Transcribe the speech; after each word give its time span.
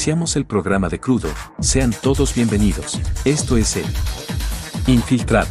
Iniciamos 0.00 0.34
el 0.36 0.46
programa 0.46 0.88
de 0.88 0.98
Crudo, 0.98 1.28
sean 1.60 1.90
todos 1.90 2.34
bienvenidos, 2.34 2.98
esto 3.26 3.58
es 3.58 3.76
el 3.76 3.84
Infiltrado, 4.86 5.50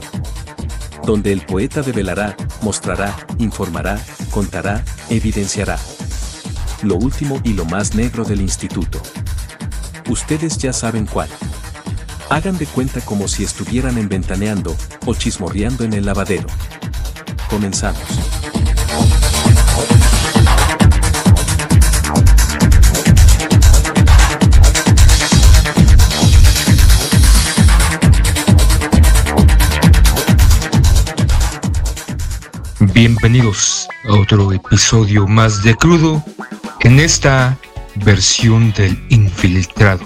donde 1.06 1.32
el 1.32 1.42
poeta 1.42 1.84
develará, 1.84 2.36
mostrará, 2.64 3.16
informará, 3.38 4.04
contará, 4.32 4.84
evidenciará 5.12 5.78
lo 6.82 6.96
último 6.96 7.40
y 7.44 7.54
lo 7.54 7.64
más 7.66 7.94
negro 7.94 8.26
del 8.26 8.42
instituto. 8.42 9.00
Ustedes 10.10 10.58
ya 10.58 10.74
saben 10.74 11.06
cuál. 11.06 11.30
Hagan 12.32 12.58
de 12.58 12.66
cuenta 12.66 13.02
como 13.02 13.28
si 13.28 13.44
estuvieran 13.44 14.00
enventaneando 14.00 14.76
o 15.06 15.14
chismorreando 15.14 15.84
en 15.84 15.94
el 15.94 16.08
lavadero. 16.08 16.48
Comenzamos. 17.52 18.39
Bienvenidos 33.02 33.88
a 34.10 34.12
otro 34.12 34.52
episodio 34.52 35.26
más 35.26 35.64
de 35.64 35.74
Crudo, 35.74 36.22
en 36.82 37.00
esta 37.00 37.58
versión 37.96 38.74
del 38.74 39.02
infiltrado, 39.08 40.02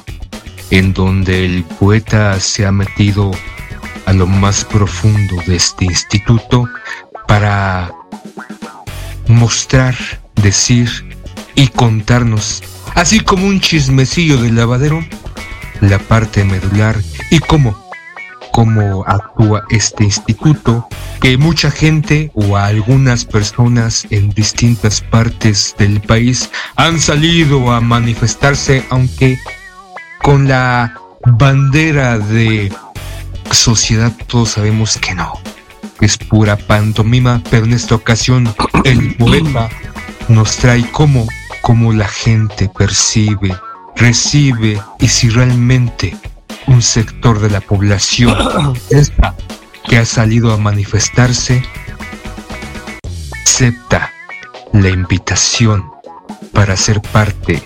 en 0.70 0.94
donde 0.94 1.44
el 1.44 1.64
poeta 1.64 2.40
se 2.40 2.68
ha 2.68 2.72
metido 2.72 3.32
a 4.06 4.14
lo 4.14 4.28
más 4.28 4.64
profundo 4.64 5.38
de 5.48 5.56
este 5.56 5.86
instituto 5.86 6.70
para 7.28 7.92
mostrar, 9.28 9.96
decir 10.36 10.88
y 11.56 11.70
contarnos, 11.70 12.62
así 12.94 13.22
como 13.22 13.48
un 13.48 13.60
chismecillo 13.60 14.38
del 14.38 14.56
lavadero, 14.56 15.04
la 15.82 15.98
parte 15.98 16.44
medular 16.44 17.02
y 17.32 17.40
cómo 17.40 17.83
cómo 18.54 19.04
actúa 19.08 19.64
este 19.72 20.04
instituto, 20.04 20.88
que 21.20 21.38
mucha 21.38 21.72
gente 21.72 22.32
o 22.36 22.56
algunas 22.56 23.26
personas 23.26 24.06
en 24.12 24.30
distintas 24.30 25.02
partes 25.02 25.76
del 25.80 26.00
país 26.02 26.52
han 26.76 27.00
salido 27.00 27.72
a 27.72 27.82
manifestarse, 27.82 28.86
aunque 28.92 29.40
con 30.22 30.48
la 30.48 30.94
bandera 31.26 32.20
de 32.20 32.72
sociedad 33.50 34.14
todos 34.28 34.52
sabemos 34.52 34.98
que 34.98 35.16
no, 35.16 35.34
es 36.00 36.20
pura 36.20 36.56
pantomima, 36.56 37.42
pero 37.50 37.66
en 37.66 37.74
esta 37.74 37.96
ocasión 37.96 38.54
el 38.84 39.16
poema 39.16 39.68
nos 40.28 40.58
trae 40.58 40.88
cómo, 40.92 41.28
cómo 41.62 41.92
la 41.92 42.08
gente 42.08 42.70
percibe, 42.70 43.58
recibe 43.96 44.80
y 45.00 45.08
si 45.08 45.30
realmente 45.30 46.16
un 46.68 46.82
sector 46.82 47.40
de 47.40 47.50
la 47.50 47.62
población 47.62 48.36
esta 48.90 49.36
que 49.88 49.98
ha 49.98 50.06
salido 50.06 50.54
a 50.54 50.58
manifestarse 50.58 51.64
acepta 53.44 54.12
la 54.72 54.90
invitación 54.90 55.92
para 56.54 56.76
ser 56.76 57.02
parte 57.02 57.62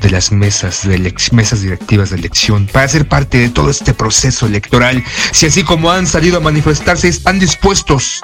de 0.00 0.10
las 0.10 0.32
mesas 0.32 0.86
de 0.86 0.98
mesas 1.32 1.62
directivas 1.62 2.10
de 2.10 2.16
elección, 2.16 2.66
para 2.66 2.88
ser 2.88 3.08
parte 3.08 3.38
de 3.38 3.48
todo 3.48 3.70
este 3.70 3.94
proceso 3.94 4.46
electoral, 4.46 5.02
si 5.32 5.46
así 5.46 5.62
como 5.62 5.90
han 5.90 6.06
salido 6.06 6.38
a 6.38 6.40
manifestarse 6.40 7.08
están 7.08 7.38
dispuestos 7.38 8.20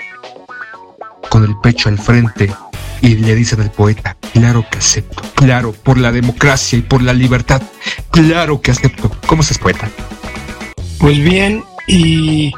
con 1.29 1.45
el 1.45 1.57
pecho 1.59 1.89
al 1.89 1.99
frente 1.99 2.53
y 3.01 3.17
le 3.17 3.35
dicen 3.35 3.61
al 3.61 3.71
poeta, 3.71 4.17
claro 4.33 4.65
que 4.71 4.79
acepto, 4.79 5.23
claro, 5.35 5.73
por 5.73 5.99
la 5.99 6.13
democracia 6.13 6.79
y 6.79 6.83
por 6.83 7.03
la 7.03 7.13
libertad, 7.13 7.63
claro 8.11 8.61
que 8.61 8.73
acepto. 8.73 9.11
¿Cómo 9.27 9.43
se 9.43 9.55
es 9.55 9.59
poeta? 9.59 9.89
Pues 10.99 11.19
bien, 11.19 11.63
y 11.87 12.53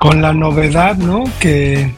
con 0.00 0.20
la 0.20 0.32
novedad, 0.32 0.96
¿no? 0.96 1.22
Que, 1.38 1.94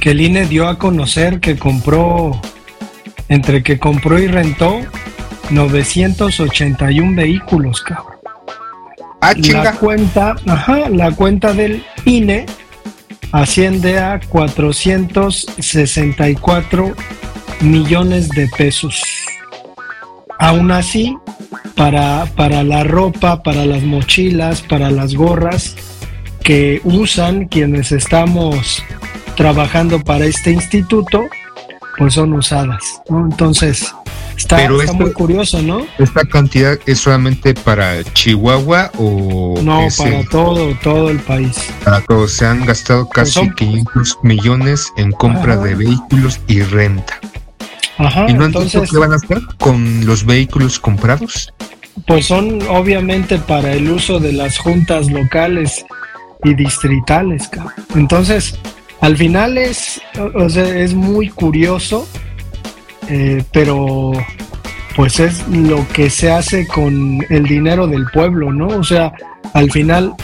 que 0.00 0.12
el 0.12 0.20
INE 0.20 0.46
dio 0.46 0.68
a 0.68 0.78
conocer 0.78 1.40
que 1.40 1.56
compró, 1.56 2.40
entre 3.28 3.62
que 3.62 3.78
compró 3.78 4.18
y 4.18 4.28
rentó, 4.28 4.80
981 5.50 7.16
vehículos, 7.16 7.82
cabrón. 7.82 8.14
Ah, 9.20 9.34
la 9.36 9.72
cuenta, 9.72 10.36
ajá, 10.46 10.88
la 10.90 11.10
cuenta 11.12 11.52
del 11.52 11.84
INE 12.04 12.46
asciende 13.32 13.98
a 13.98 14.20
464 14.28 16.94
millones 17.62 18.28
de 18.28 18.46
pesos. 18.48 19.23
Aún 20.38 20.70
así, 20.70 21.16
para, 21.76 22.26
para 22.36 22.62
la 22.62 22.84
ropa, 22.84 23.42
para 23.42 23.64
las 23.64 23.82
mochilas, 23.82 24.62
para 24.62 24.90
las 24.90 25.14
gorras 25.14 25.76
que 26.42 26.80
usan 26.84 27.46
quienes 27.46 27.90
estamos 27.90 28.82
trabajando 29.36 30.00
para 30.00 30.26
este 30.26 30.50
instituto, 30.50 31.22
pues 31.96 32.14
son 32.14 32.32
usadas, 32.34 33.00
Entonces, 33.08 33.92
está, 34.36 34.68
muy 34.94 35.12
curioso, 35.12 35.62
¿no? 35.62 35.86
¿Esta 35.98 36.24
cantidad 36.24 36.78
es 36.86 36.98
solamente 36.98 37.54
para 37.54 38.02
Chihuahua 38.04 38.90
o...? 38.98 39.60
No, 39.62 39.86
para 39.96 40.24
todo, 40.28 40.76
todo 40.82 41.10
el 41.10 41.20
país. 41.20 41.56
Para 41.84 42.00
todos, 42.02 42.32
se 42.32 42.46
han 42.46 42.64
gastado 42.66 43.08
pues 43.08 43.34
casi 43.34 43.50
500 43.50 44.18
millones 44.22 44.92
en 44.96 45.12
compra 45.12 45.56
de 45.56 45.74
vehículos 45.74 46.40
y 46.48 46.62
renta. 46.62 47.20
Ajá, 47.98 48.26
¿Y 48.28 48.34
no 48.34 48.44
entonces, 48.44 48.90
qué 48.90 48.98
van 48.98 49.12
a 49.12 49.16
hacer 49.16 49.40
con 49.58 50.04
los 50.04 50.24
vehículos 50.24 50.78
comprados? 50.78 51.52
Pues 52.06 52.26
son 52.26 52.60
obviamente 52.68 53.38
para 53.38 53.72
el 53.72 53.88
uso 53.90 54.18
de 54.18 54.32
las 54.32 54.58
juntas 54.58 55.10
locales 55.10 55.84
y 56.42 56.54
distritales. 56.54 57.48
Entonces, 57.94 58.58
al 59.00 59.16
final 59.16 59.58
es, 59.58 60.00
o 60.34 60.48
sea, 60.48 60.66
es 60.76 60.94
muy 60.94 61.28
curioso, 61.28 62.06
eh, 63.08 63.44
pero 63.52 64.12
pues 64.96 65.20
es 65.20 65.46
lo 65.48 65.86
que 65.88 66.10
se 66.10 66.30
hace 66.30 66.66
con 66.66 67.24
el 67.28 67.44
dinero 67.44 67.86
del 67.86 68.06
pueblo, 68.12 68.52
¿no? 68.52 68.68
O 68.68 68.84
sea, 68.84 69.12
al 69.52 69.70
final 69.70 70.14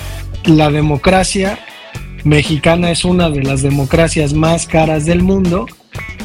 la 0.44 0.70
democracia 0.70 1.58
mexicana 2.24 2.90
es 2.90 3.04
una 3.04 3.30
de 3.30 3.42
las 3.42 3.62
democracias 3.62 4.32
más 4.32 4.66
caras 4.66 5.06
del 5.06 5.22
mundo 5.22 5.66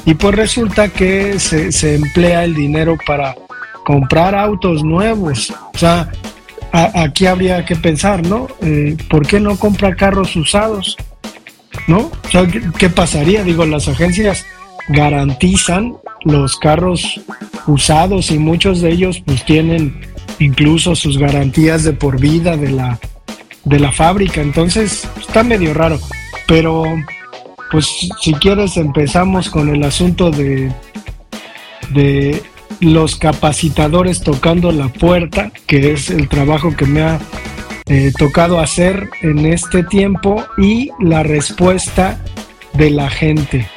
y 0.05 0.13
pues 0.13 0.35
resulta 0.35 0.89
que 0.89 1.39
se, 1.39 1.95
emplea 1.95 2.43
el 2.43 2.53
dinero 2.53 2.95
para 3.07 3.35
comprar 3.83 4.35
autos 4.35 4.83
nuevos. 4.83 5.51
O 5.73 5.77
sea, 5.77 6.11
aquí 6.71 7.25
habría 7.25 7.66
que 7.66 7.75
pensar, 7.75 8.25
¿no? 8.25 8.47
Eh, 8.61 8.95
¿Por 9.09 9.25
qué 9.25 9.39
no 9.39 9.57
compra 9.57 9.95
carros 9.95 10.35
usados? 10.35 10.95
¿No? 11.88 11.97
O 11.99 12.31
sea, 12.31 12.47
¿qué, 12.77 12.89
pasaría? 12.89 13.44
Digo, 13.44 13.65
las 13.65 13.88
agencias 13.88 14.45
garantizan 14.89 15.95
los 16.23 16.55
carros 16.57 17.19
usados 17.65 18.29
y 18.29 18.38
muchos 18.38 18.81
de 18.81 18.91
ellos 18.91 19.21
pues 19.25 19.44
tienen 19.44 20.01
incluso 20.39 20.95
sus 20.95 21.17
garantías 21.17 21.83
de 21.83 21.94
por 21.94 22.19
vida 22.19 22.57
de 22.57 22.69
la, 22.69 22.99
de 23.63 23.79
la 23.79 23.91
fábrica. 23.91 24.41
Entonces, 24.41 25.07
está 25.19 25.44
medio 25.44 25.73
raro. 25.73 25.99
Pero 26.47 26.85
pues 27.71 27.87
si 28.21 28.33
quieres 28.33 28.77
empezamos 28.77 29.49
con 29.49 29.69
el 29.69 29.83
asunto 29.83 30.31
de, 30.31 30.71
de 31.91 32.43
los 32.79 33.15
capacitadores 33.15 34.21
tocando 34.21 34.71
la 34.71 34.89
puerta, 34.89 35.51
que 35.67 35.93
es 35.93 36.09
el 36.09 36.27
trabajo 36.27 36.75
que 36.75 36.85
me 36.85 37.01
ha 37.01 37.19
eh, 37.87 38.11
tocado 38.17 38.59
hacer 38.59 39.09
en 39.21 39.45
este 39.45 39.83
tiempo 39.83 40.43
y 40.57 40.89
la 40.99 41.23
respuesta 41.23 42.19
de 42.73 42.89
la 42.89 43.09
gente. 43.09 43.69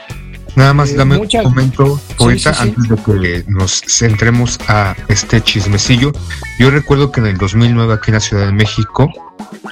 Nada 0.56 0.75
más 0.75 0.91
eh, 0.91 0.96
dame 0.96 1.19
un 1.19 1.29
momento, 1.44 2.00
poeta, 2.17 2.52
antes 2.58 2.88
de 2.88 2.96
que 2.96 3.44
nos 3.49 3.82
centremos 3.87 4.58
a 4.67 4.96
este 5.08 5.41
chismecillo. 5.41 6.12
Yo 6.58 6.70
recuerdo 6.70 7.12
que 7.12 7.20
en 7.20 7.26
el 7.26 7.37
2009 7.37 7.94
aquí 7.94 8.11
en 8.11 8.14
la 8.14 8.20
Ciudad 8.20 8.46
de 8.46 8.52
México 8.52 9.11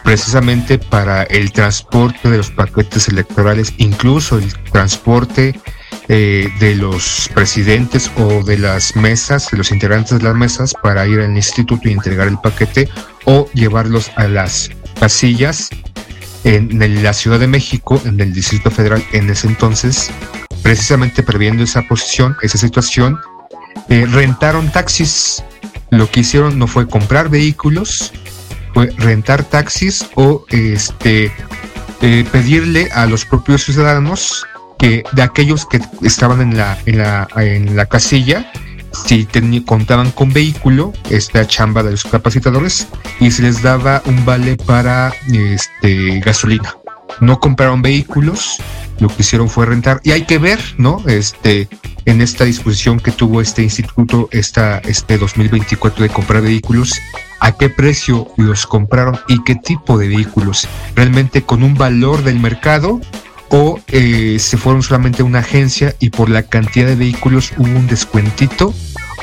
precisamente 0.04 0.78
para 0.78 1.24
el 1.24 1.52
transporte 1.52 2.30
de 2.30 2.38
los 2.38 2.50
paquetes 2.50 3.08
electorales, 3.08 3.74
incluso 3.78 4.38
el 4.38 4.52
transporte 4.72 5.58
eh, 6.08 6.48
de 6.60 6.76
los 6.76 7.28
presidentes 7.34 8.10
o 8.16 8.44
de 8.44 8.58
las 8.58 8.94
mesas, 8.94 9.50
de 9.50 9.58
los 9.58 9.72
integrantes 9.72 10.18
de 10.18 10.24
las 10.24 10.36
mesas 10.36 10.74
para 10.82 11.06
ir 11.06 11.20
al 11.20 11.34
instituto 11.34 11.88
y 11.88 11.92
entregar 11.92 12.28
el 12.28 12.38
paquete 12.38 12.88
o 13.24 13.48
llevarlos 13.54 14.10
a 14.16 14.28
las 14.28 14.70
casillas 15.00 15.70
en 16.44 17.02
la 17.02 17.12
Ciudad 17.12 17.40
de 17.40 17.48
México, 17.48 18.00
en 18.04 18.20
el 18.20 18.32
Distrito 18.32 18.70
Federal 18.70 19.04
en 19.12 19.28
ese 19.30 19.48
entonces, 19.48 20.12
precisamente 20.62 21.24
previendo 21.24 21.64
esa 21.64 21.82
posición, 21.82 22.36
esa 22.40 22.56
situación, 22.56 23.18
eh, 23.88 24.06
rentaron 24.08 24.70
taxis. 24.70 25.42
Lo 25.90 26.08
que 26.08 26.20
hicieron 26.20 26.56
no 26.56 26.68
fue 26.68 26.86
comprar 26.86 27.28
vehículos, 27.28 28.12
rentar 28.98 29.44
taxis 29.44 30.06
o 30.14 30.44
este 30.50 31.32
eh, 32.02 32.24
pedirle 32.30 32.90
a 32.92 33.06
los 33.06 33.24
propios 33.24 33.64
ciudadanos 33.64 34.46
que 34.78 35.02
de 35.12 35.22
aquellos 35.22 35.66
que 35.66 35.80
estaban 36.02 36.40
en 36.40 36.56
la, 36.56 36.78
en 36.86 36.98
la, 36.98 37.28
en 37.36 37.76
la 37.76 37.86
casilla 37.86 38.50
si 39.04 39.26
contaban 39.64 40.10
con 40.10 40.32
vehículo, 40.32 40.92
esta 41.10 41.46
chamba 41.46 41.82
de 41.82 41.92
los 41.92 42.04
capacitadores, 42.04 42.88
y 43.20 43.30
se 43.30 43.42
les 43.42 43.62
daba 43.62 44.02
un 44.06 44.24
vale 44.24 44.56
para 44.56 45.12
este, 45.32 46.20
gasolina. 46.20 46.74
No 47.20 47.38
compraron 47.38 47.82
vehículos, 47.82 48.56
lo 48.98 49.08
que 49.08 49.22
hicieron 49.22 49.48
fue 49.48 49.66
rentar, 49.66 50.00
y 50.02 50.10
hay 50.12 50.22
que 50.22 50.38
ver, 50.38 50.58
¿no? 50.78 51.02
Este, 51.06 51.68
en 52.04 52.20
esta 52.20 52.44
disposición 52.44 52.98
que 52.98 53.12
tuvo 53.12 53.40
este 53.40 53.62
instituto 53.62 54.28
esta, 54.32 54.78
este 54.78 55.18
2024 55.18 56.02
de 56.02 56.08
comprar 56.08 56.42
vehículos, 56.42 56.94
a 57.40 57.52
qué 57.52 57.68
precio 57.68 58.28
los 58.36 58.66
compraron 58.66 59.18
y 59.28 59.42
qué 59.44 59.54
tipo 59.54 59.98
de 59.98 60.08
vehículos, 60.08 60.68
realmente 60.94 61.42
con 61.42 61.62
un 61.62 61.74
valor 61.74 62.22
del 62.22 62.40
mercado 62.40 63.00
o 63.48 63.78
eh, 63.88 64.38
se 64.40 64.56
fueron 64.56 64.82
solamente 64.82 65.22
una 65.22 65.40
agencia 65.40 65.94
y 66.00 66.10
por 66.10 66.28
la 66.28 66.42
cantidad 66.42 66.86
de 66.86 66.96
vehículos 66.96 67.52
hubo 67.56 67.68
un 67.68 67.86
descuentito 67.86 68.74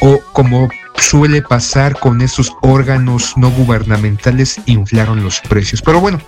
o 0.01 0.19
como 0.31 0.69
suele 0.97 1.41
pasar 1.41 1.99
con 1.99 2.21
esos 2.21 2.53
órganos 2.61 3.37
no 3.37 3.51
gubernamentales 3.51 4.61
inflaron 4.65 5.23
los 5.23 5.41
precios. 5.41 5.81
Pero 5.81 5.99
bueno, 5.99 6.21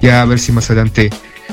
ya 0.00 0.22
a 0.22 0.24
ver 0.24 0.38
si 0.38 0.52
más 0.52 0.70
adelante 0.70 1.10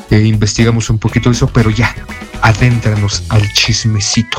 eh, 0.09 0.21
investigamos 0.21 0.89
un 0.89 0.99
poquito 0.99 1.31
eso, 1.31 1.47
pero 1.47 1.69
ya, 1.69 1.95
adéntranos 2.41 3.23
al 3.29 3.51
chismecito. 3.53 4.37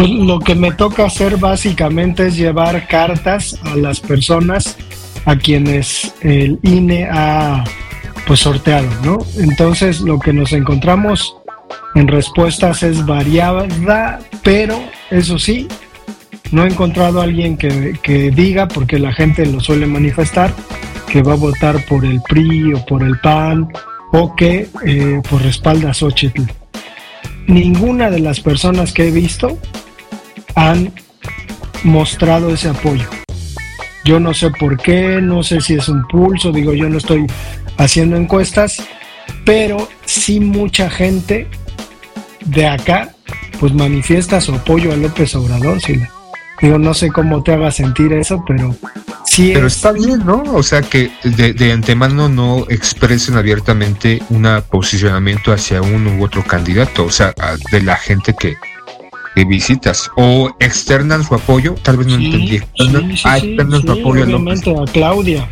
Pues 0.00 0.12
lo 0.12 0.40
que 0.40 0.54
me 0.54 0.72
toca 0.72 1.04
hacer 1.04 1.36
básicamente 1.36 2.28
es 2.28 2.36
llevar 2.38 2.86
cartas 2.86 3.60
a 3.64 3.76
las 3.76 4.00
personas 4.00 4.78
a 5.26 5.36
quienes 5.36 6.14
el 6.22 6.58
INE 6.62 7.06
ha 7.12 7.64
pues 8.26 8.40
sorteado, 8.40 8.88
¿no? 9.04 9.18
Entonces 9.36 10.00
lo 10.00 10.18
que 10.18 10.32
nos 10.32 10.54
encontramos 10.54 11.36
en 11.94 12.08
respuestas 12.08 12.82
es 12.82 13.04
variada, 13.04 14.20
pero 14.42 14.80
eso 15.10 15.38
sí, 15.38 15.68
no 16.50 16.64
he 16.64 16.68
encontrado 16.68 17.20
a 17.20 17.24
alguien 17.24 17.58
que, 17.58 18.30
diga, 18.34 18.68
porque 18.68 18.98
la 18.98 19.12
gente 19.12 19.44
lo 19.44 19.60
suele 19.60 19.84
manifestar, 19.84 20.50
que 21.12 21.22
va 21.22 21.34
a 21.34 21.36
votar 21.36 21.84
por 21.84 22.06
el 22.06 22.22
PRI 22.22 22.72
o 22.72 22.86
por 22.86 23.02
el 23.02 23.18
PAN 23.18 23.68
o 24.12 24.34
que 24.34 24.66
eh, 24.82 25.20
por 25.28 25.42
respalda 25.42 25.90
a 25.90 25.94
Xochitl. 25.94 26.44
Ninguna 27.46 28.08
de 28.08 28.20
las 28.20 28.40
personas 28.40 28.94
que 28.94 29.08
he 29.08 29.10
visto 29.10 29.58
han 30.60 30.92
mostrado 31.84 32.52
ese 32.52 32.68
apoyo. 32.68 33.08
Yo 34.04 34.20
no 34.20 34.34
sé 34.34 34.50
por 34.50 34.76
qué, 34.76 35.20
no 35.22 35.42
sé 35.42 35.60
si 35.62 35.74
es 35.74 35.88
un 35.88 36.06
pulso, 36.06 36.52
digo, 36.52 36.74
yo 36.74 36.88
no 36.88 36.98
estoy 36.98 37.26
haciendo 37.78 38.16
encuestas, 38.16 38.82
pero 39.46 39.88
sí 40.04 40.38
mucha 40.38 40.90
gente 40.90 41.48
de 42.44 42.66
acá 42.66 43.14
pues 43.58 43.72
manifiesta 43.72 44.40
su 44.40 44.54
apoyo 44.54 44.92
a 44.92 44.96
López 44.96 45.34
Obrador, 45.34 45.80
sí. 45.80 45.98
Digo, 46.60 46.78
no 46.78 46.92
sé 46.92 47.08
cómo 47.08 47.42
te 47.42 47.54
haga 47.54 47.70
sentir 47.70 48.12
eso, 48.12 48.44
pero 48.46 48.74
sí. 49.24 49.52
Pero 49.54 49.66
está 49.66 49.92
bien, 49.92 50.26
¿no? 50.26 50.42
O 50.42 50.62
sea, 50.62 50.82
que 50.82 51.10
de, 51.24 51.54
de, 51.54 51.72
antemano 51.72 52.28
no 52.28 52.66
expresen 52.68 53.36
abiertamente 53.36 54.22
un 54.28 54.46
posicionamiento 54.70 55.52
hacia 55.52 55.80
uno 55.80 56.16
u 56.16 56.24
otro 56.24 56.44
candidato, 56.44 57.04
o 57.04 57.10
sea, 57.10 57.34
de 57.72 57.82
la 57.82 57.96
gente 57.96 58.34
que, 58.38 58.56
que 59.40 59.44
visitas, 59.46 60.10
o 60.16 60.50
externan 60.60 61.24
su 61.24 61.34
apoyo, 61.34 61.74
tal 61.82 61.96
vez 61.96 62.08
no 62.08 62.16
entendí. 62.16 62.56
Externan, 62.56 63.16
sí, 63.16 63.28
externan 63.28 63.82
su 63.82 63.92
apoyo 63.92 64.24
a, 64.24 64.82
a 64.82 64.84
Claudia. 64.86 65.48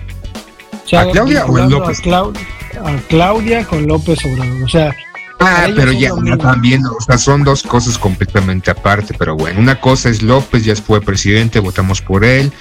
¿A 0.96 1.06
Claudia 1.06 1.46
o 1.46 1.56
a 1.56 1.66
López? 1.66 2.00
A, 2.06 2.96
Claudia 3.08 3.64
con 3.64 3.86
López 3.86 4.18
Obrador, 4.24 4.62
o 4.62 4.68
sea 4.68 4.94
Ah, 5.40 5.68
pero 5.74 5.92
ya, 5.92 6.10
también, 6.36 6.84
o 6.84 7.00
sea, 7.00 7.16
son 7.16 7.44
dos 7.44 7.62
cosas 7.62 7.96
completamente 7.96 8.72
aparte, 8.72 9.14
pero 9.16 9.36
bueno, 9.36 9.60
una 9.60 9.80
cosa 9.80 10.08
es 10.08 10.20
López, 10.20 10.64
ya 10.64 10.74
fue 10.74 11.00
presidente, 11.00 11.60
votamos 11.60 12.02
por 12.02 12.24
él, 12.24 12.52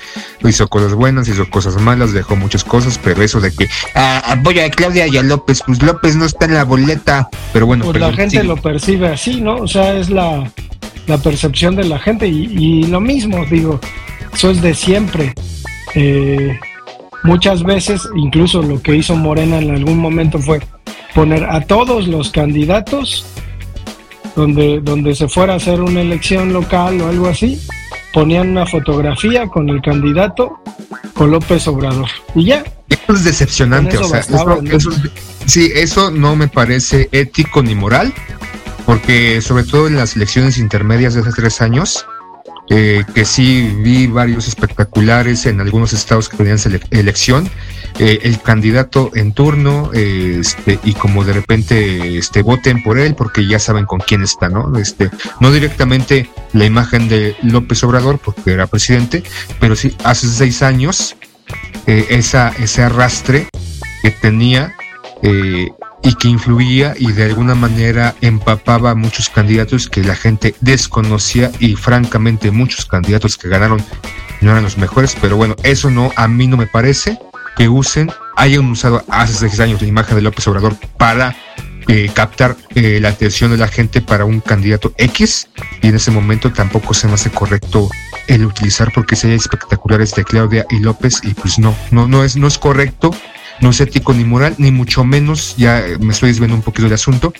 hizo 0.43 0.67
cosas 0.67 0.93
buenas, 0.93 1.27
hizo 1.27 1.49
cosas 1.49 1.81
malas, 1.81 2.13
dejó 2.13 2.35
muchas 2.35 2.63
cosas, 2.63 2.99
pero 3.03 3.23
eso 3.23 3.41
de 3.41 3.51
que 3.51 3.67
ah, 3.95 4.21
apoyo 4.27 4.63
a 4.63 4.69
Claudia 4.69 5.07
y 5.07 5.17
a 5.17 5.23
López, 5.23 5.63
pues 5.65 5.81
López 5.81 6.15
no 6.15 6.25
está 6.25 6.45
en 6.45 6.53
la 6.53 6.65
boleta, 6.65 7.29
pero 7.51 7.65
bueno. 7.65 7.85
Pues 7.85 7.99
la 7.99 8.13
gente 8.13 8.43
lo 8.43 8.57
percibe 8.57 9.07
así, 9.07 9.41
¿no? 9.41 9.55
O 9.55 9.67
sea, 9.67 9.97
es 9.97 10.11
la, 10.11 10.51
percepción 11.15 11.77
de 11.77 11.85
la 11.85 11.99
gente 11.99 12.27
y, 12.27 12.47
y, 12.51 12.83
lo 12.87 12.99
mismo, 12.99 13.45
digo, 13.45 13.79
eso 14.33 14.51
es 14.51 14.61
de 14.61 14.73
siempre. 14.73 15.33
Eh, 15.95 16.59
muchas 17.23 17.63
veces, 17.63 18.01
incluso 18.15 18.61
lo 18.61 18.81
que 18.81 18.95
hizo 18.95 19.15
Morena 19.15 19.59
en 19.59 19.71
algún 19.71 19.97
momento 19.99 20.39
fue 20.39 20.59
poner 21.15 21.45
a 21.45 21.61
todos 21.61 22.07
los 22.07 22.29
candidatos 22.31 23.25
donde, 24.35 24.81
donde 24.81 25.15
se 25.15 25.27
fuera 25.27 25.53
a 25.53 25.55
hacer 25.55 25.81
una 25.81 26.01
elección 26.01 26.53
local 26.53 27.01
o 27.01 27.07
algo 27.07 27.27
así, 27.27 27.59
ponían 28.13 28.49
una 28.49 28.65
fotografía 28.67 29.47
con 29.47 29.69
el 29.69 29.81
candidato 29.81 30.59
con 31.13 31.31
López 31.31 31.67
Obrador 31.67 32.09
y 32.35 32.45
ya. 32.45 32.63
Eso 32.89 33.13
es 33.13 33.23
decepcionante, 33.23 33.97
o 33.97 34.03
sea, 34.03 34.19
eso, 34.19 34.91
sí, 35.45 35.71
eso 35.73 36.11
no 36.11 36.35
me 36.35 36.47
parece 36.47 37.09
ético 37.11 37.63
ni 37.63 37.73
moral, 37.73 38.13
porque 38.87 39.41
sobre 39.41 39.65
todo 39.65 39.87
en 39.87 39.97
las 39.97 40.15
elecciones 40.15 40.57
intermedias 40.57 41.13
de 41.13 41.19
hace 41.19 41.33
tres 41.33 41.61
años, 41.61 42.05
eh, 42.69 43.03
que 43.13 43.25
sí 43.25 43.75
vi 43.81 44.07
varios 44.07 44.47
espectaculares 44.47 45.45
en 45.45 45.59
algunos 45.59 45.91
estados 45.91 46.29
que 46.29 46.37
tenían 46.37 46.57
elección, 46.91 47.49
eh, 47.99 48.19
el 48.23 48.41
candidato 48.41 49.11
en 49.13 49.33
turno 49.33 49.91
este, 49.93 50.79
y 50.85 50.93
como 50.93 51.25
de 51.25 51.33
repente 51.33 52.17
este, 52.17 52.41
voten 52.43 52.81
por 52.81 52.97
él 52.97 53.13
porque 53.13 53.45
ya 53.45 53.59
saben 53.59 53.85
con 53.85 53.99
quién 53.99 54.23
está, 54.23 54.47
¿no? 54.47 54.77
Este, 54.79 55.11
no 55.41 55.51
directamente 55.51 56.29
la 56.53 56.63
imagen 56.63 57.09
de 57.09 57.35
López 57.43 57.83
Obrador 57.83 58.19
porque 58.19 58.53
era 58.53 58.67
presidente, 58.67 59.21
pero 59.59 59.75
sí 59.75 59.97
hace 60.05 60.29
seis 60.29 60.61
años 60.61 61.17
eh, 61.87 62.05
esa, 62.09 62.53
ese 62.57 62.83
arrastre 62.83 63.47
que 64.01 64.11
tenía 64.11 64.73
eh, 65.23 65.67
y 66.07 66.15
que 66.15 66.29
influía 66.29 66.93
y 66.97 67.11
de 67.11 67.25
alguna 67.25 67.53
manera 67.53 68.15
empapaba 68.21 68.91
a 68.91 68.95
muchos 68.95 69.27
candidatos 69.27 69.89
que 69.89 70.05
la 70.05 70.15
gente 70.15 70.55
desconocía 70.61 71.51
y 71.59 71.75
francamente 71.75 72.49
muchos 72.49 72.85
candidatos 72.85 73.37
que 73.37 73.49
ganaron 73.49 73.83
no 74.39 74.51
eran 74.51 74.63
los 74.63 74.77
mejores, 74.77 75.17
pero 75.19 75.35
bueno, 75.35 75.57
eso 75.63 75.89
no, 75.89 76.13
a 76.15 76.29
mí 76.29 76.47
no 76.47 76.55
me 76.55 76.65
parece 76.65 77.19
que 77.57 77.67
usen, 77.67 78.09
hayan 78.37 78.71
usado 78.71 79.03
hace 79.09 79.33
seis 79.33 79.59
años 79.59 79.81
la 79.81 79.87
imagen 79.89 80.15
de 80.15 80.21
López 80.21 80.47
Obrador 80.47 80.77
para 80.97 81.35
eh, 81.89 82.09
captar 82.13 82.55
eh, 82.75 82.99
la 83.01 83.09
atención 83.09 83.51
de 83.51 83.57
la 83.57 83.67
gente 83.67 83.99
para 83.99 84.23
un 84.23 84.39
candidato 84.39 84.93
X 84.95 85.49
y 85.81 85.87
en 85.87 85.95
ese 85.95 86.11
momento 86.11 86.53
tampoco 86.53 86.93
se 86.93 87.07
me 87.07 87.15
hace 87.15 87.31
correcto 87.31 87.89
el 88.27 88.45
utilizar 88.45 88.93
porque 88.93 89.17
sería 89.17 89.35
espectaculares 89.35 90.15
de 90.15 90.23
Claudia 90.23 90.65
y 90.69 90.79
López 90.79 91.19
y 91.23 91.33
pues 91.33 91.59
no, 91.59 91.75
no, 91.91 92.07
no 92.07 92.23
es, 92.23 92.37
no 92.37 92.47
es 92.47 92.57
correcto, 92.57 93.11
no 93.61 93.69
es 93.71 93.81
ético 93.81 94.13
ni 94.13 94.23
moral, 94.23 94.55
ni 94.57 94.71
mucho 94.71 95.03
menos, 95.03 95.55
ya 95.57 95.83
me 95.99 96.13
estoy 96.13 96.29
desviando 96.29 96.55
un 96.55 96.61
poquito 96.61 96.83
del 96.83 96.93
asunto, 96.93 97.33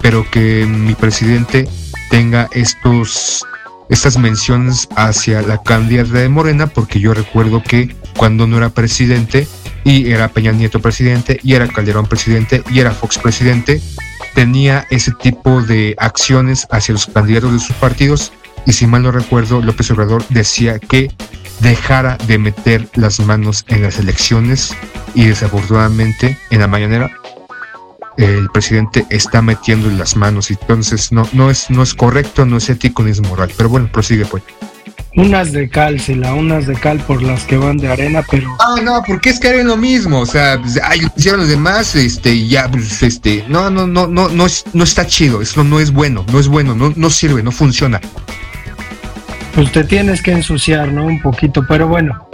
pero 0.00 0.28
que 0.30 0.66
mi 0.66 0.94
presidente 0.94 1.68
tenga 2.10 2.48
estos 2.52 3.44
estas 3.88 4.18
menciones 4.18 4.88
hacia 4.96 5.42
la 5.42 5.62
candidata 5.62 6.18
de 6.18 6.28
Morena, 6.28 6.66
porque 6.66 7.00
yo 7.00 7.14
recuerdo 7.14 7.62
que 7.62 7.94
cuando 8.16 8.46
no 8.46 8.56
era 8.56 8.70
presidente, 8.70 9.46
y 9.84 10.10
era 10.10 10.28
Peña 10.28 10.52
Nieto 10.52 10.80
presidente, 10.80 11.38
y 11.42 11.54
era 11.54 11.68
Calderón 11.68 12.06
presidente, 12.06 12.62
y 12.70 12.80
era 12.80 12.90
Fox 12.90 13.18
presidente, 13.18 13.80
tenía 14.34 14.86
ese 14.90 15.12
tipo 15.12 15.62
de 15.62 15.94
acciones 15.98 16.66
hacia 16.70 16.94
los 16.94 17.06
candidatos 17.06 17.52
de 17.52 17.60
sus 17.60 17.76
partidos, 17.76 18.32
y 18.66 18.72
si 18.72 18.86
mal 18.86 19.02
no 19.02 19.12
recuerdo, 19.12 19.62
López 19.62 19.90
Obrador 19.92 20.24
decía 20.30 20.80
que 20.80 21.10
dejara 21.60 22.18
de 22.26 22.38
meter 22.38 22.88
las 22.94 23.20
manos 23.20 23.64
en 23.68 23.82
las 23.82 23.98
elecciones, 23.98 24.74
y 25.14 25.26
desafortunadamente 25.26 26.36
en 26.50 26.60
la 26.60 26.66
mañanera 26.66 27.10
el 28.16 28.48
presidente 28.50 29.06
está 29.10 29.42
metiendo 29.42 29.88
en 29.88 29.98
las 29.98 30.16
manos, 30.16 30.50
y 30.50 30.54
entonces 30.54 31.12
no, 31.12 31.28
no, 31.32 31.50
es, 31.50 31.70
no 31.70 31.82
es 31.82 31.94
correcto, 31.94 32.46
no 32.46 32.56
es 32.56 32.68
ético 32.68 33.02
ni 33.02 33.10
es 33.10 33.20
moral. 33.20 33.52
Pero 33.56 33.68
bueno, 33.68 33.90
prosigue 33.92 34.24
pues. 34.24 34.42
Unas 35.16 35.52
de 35.52 35.68
cal, 35.70 36.00
la 36.08 36.34
unas 36.34 36.66
de 36.66 36.74
cal 36.74 36.98
por 37.00 37.22
las 37.22 37.44
que 37.44 37.56
van 37.56 37.78
de 37.78 37.88
arena, 37.88 38.22
pero. 38.30 38.54
Ah, 38.60 38.76
no, 38.82 39.02
porque 39.06 39.30
es 39.30 39.40
que 39.40 39.48
haré 39.48 39.64
lo 39.64 39.76
mismo, 39.76 40.20
o 40.20 40.26
sea, 40.26 40.60
pues, 40.60 40.78
ay, 40.82 41.00
lo 41.00 41.10
hicieron 41.16 41.40
los 41.40 41.48
demás, 41.48 41.94
este, 41.94 42.46
ya, 42.46 42.70
pues, 42.70 43.02
este, 43.02 43.42
no, 43.48 43.70
no, 43.70 43.86
no, 43.86 44.06
no, 44.06 44.28
no, 44.28 44.46
es, 44.46 44.64
no 44.74 44.84
está 44.84 45.06
chido, 45.06 45.40
eso 45.40 45.64
no 45.64 45.80
es 45.80 45.90
bueno, 45.90 46.26
no 46.30 46.38
es 46.38 46.48
bueno, 46.48 46.74
no, 46.74 46.92
no 46.96 47.08
sirve, 47.08 47.42
no 47.42 47.50
funciona. 47.50 48.00
Pues 49.56 49.72
te 49.72 49.84
tienes 49.84 50.20
que 50.20 50.32
ensuciar, 50.32 50.92
¿no? 50.92 51.06
Un 51.06 51.18
poquito, 51.22 51.64
pero 51.66 51.88
bueno, 51.88 52.28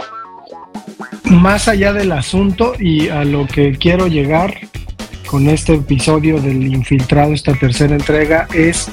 más 1.23 1.69
allá 1.69 1.93
del 1.93 2.11
asunto 2.11 2.73
y 2.77 3.07
a 3.07 3.23
lo 3.23 3.47
que 3.47 3.77
quiero 3.77 4.07
llegar 4.07 4.53
con 5.25 5.47
este 5.47 5.75
episodio 5.75 6.41
del 6.41 6.67
infiltrado, 6.67 7.31
esta 7.31 7.53
tercera 7.53 7.95
entrega, 7.95 8.49
es 8.53 8.91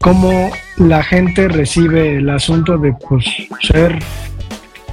cómo 0.00 0.50
la 0.78 1.04
gente 1.04 1.46
recibe 1.46 2.16
el 2.16 2.28
asunto 2.30 2.76
de 2.76 2.92
pues, 3.08 3.24
ser 3.60 4.00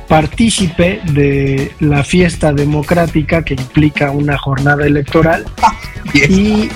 partícipe 0.08 1.02
de 1.14 1.72
la 1.80 2.04
fiesta 2.04 2.54
democrática 2.54 3.44
que 3.44 3.56
implica 3.56 4.12
una 4.12 4.38
jornada 4.38 4.86
electoral 4.86 5.46
y 6.14 6.70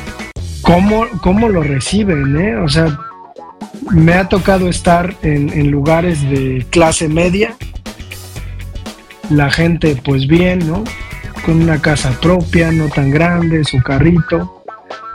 cómo, 0.64 1.06
cómo 1.22 1.48
lo 1.48 1.62
reciben, 1.62 2.36
¿eh? 2.38 2.58
O 2.58 2.68
sea, 2.68 2.88
me 3.94 4.14
ha 4.14 4.30
tocado 4.30 4.70
estar 4.70 5.16
en, 5.22 5.70
lugares 5.70 6.22
de 6.30 6.66
clase 6.70 7.08
media, 7.08 7.56
la 9.30 9.50
gente 9.50 9.98
pues 10.04 10.28
bien, 10.28 10.68
¿no? 10.68 10.84
Con 11.46 11.62
una 11.62 11.82
casa 11.82 12.18
propia, 12.22 12.72
no 12.72 12.88
tan 12.90 13.12
grande, 13.12 13.64
su 13.64 13.82
carrito. 13.82 14.64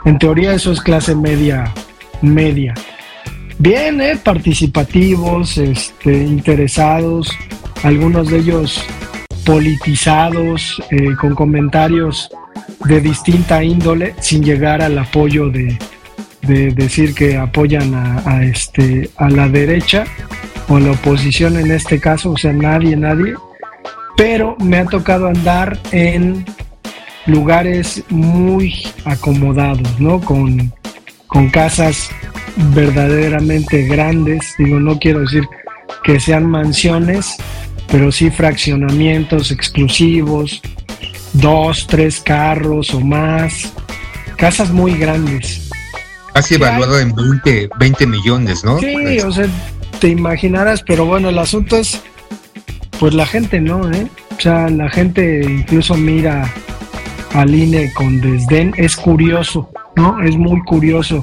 En 0.05 0.19
teoría 0.19 0.53
eso 0.53 0.71
es 0.71 0.81
clase 0.81 1.15
media, 1.15 1.73
media. 2.21 2.73
Bien, 3.59 4.01
¿eh? 4.01 4.17
participativos, 4.23 5.57
este, 5.57 6.23
interesados, 6.23 7.31
algunos 7.83 8.29
de 8.29 8.37
ellos 8.37 8.83
politizados, 9.45 10.81
eh, 10.91 11.15
con 11.19 11.33
comentarios 11.33 12.29
de 12.85 13.01
distinta 13.01 13.63
índole, 13.63 14.13
sin 14.19 14.43
llegar 14.43 14.81
al 14.81 14.97
apoyo 14.99 15.49
de, 15.49 15.77
de 16.47 16.71
decir 16.71 17.13
que 17.13 17.37
apoyan 17.37 17.93
a, 17.93 18.43
este, 18.43 19.09
a 19.17 19.29
la 19.29 19.47
derecha 19.47 20.05
o 20.69 20.79
la 20.79 20.91
oposición 20.91 21.57
en 21.57 21.71
este 21.71 21.99
caso, 21.99 22.31
o 22.31 22.37
sea, 22.37 22.53
nadie, 22.53 22.95
nadie. 22.95 23.35
Pero 24.15 24.55
me 24.59 24.77
ha 24.77 24.85
tocado 24.85 25.27
andar 25.27 25.77
en 25.91 26.45
lugares 27.27 28.03
muy 28.09 28.73
acomodados, 29.05 29.99
¿no? 29.99 30.19
Con, 30.19 30.73
con 31.27 31.49
casas 31.49 32.09
verdaderamente 32.73 33.83
grandes, 33.83 34.55
digo, 34.57 34.79
no 34.79 34.97
quiero 34.97 35.19
decir 35.19 35.43
que 36.03 36.19
sean 36.19 36.45
mansiones, 36.45 37.35
pero 37.91 38.11
sí 38.11 38.31
fraccionamientos 38.31 39.51
exclusivos, 39.51 40.61
dos, 41.33 41.85
tres 41.87 42.19
carros 42.19 42.93
o 42.93 43.01
más, 43.01 43.71
casas 44.37 44.71
muy 44.71 44.93
grandes. 44.93 45.66
Casi 46.37 46.53
evaluado 46.53 46.99
en 46.99 47.15
20, 47.15 47.69
20 47.79 48.05
millones, 48.05 48.63
¿no? 48.63 48.77
Sí, 48.77 48.93
pues. 48.93 49.23
o 49.23 49.31
sea, 49.31 49.47
te 49.99 50.09
imaginarás, 50.09 50.83
pero 50.83 51.03
bueno, 51.03 51.29
el 51.29 51.39
asunto 51.39 51.77
es, 51.77 51.99
pues 52.99 53.15
la 53.15 53.25
gente 53.25 53.59
no, 53.59 53.91
¿eh? 53.91 54.05
O 54.37 54.39
sea, 54.39 54.69
la 54.69 54.87
gente 54.87 55.43
incluso 55.43 55.95
mira 55.95 56.53
al 57.33 57.55
INE 57.55 57.91
con 57.91 58.21
desdén, 58.21 58.71
es 58.77 58.95
curioso, 58.95 59.71
¿no? 59.95 60.21
Es 60.21 60.37
muy 60.37 60.61
curioso, 60.61 61.21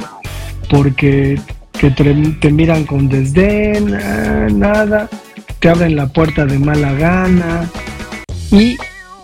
porque 0.69 1.41
que 1.79 1.93
te, 1.93 2.51
miran 2.51 2.83
con 2.83 3.09
desdén, 3.09 3.95
ah, 3.95 4.49
nada, 4.51 5.09
te 5.61 5.69
abren 5.69 5.95
la 5.95 6.09
puerta 6.09 6.45
de 6.45 6.59
mala 6.59 6.93
gana. 6.95 7.71
Y 8.51 8.77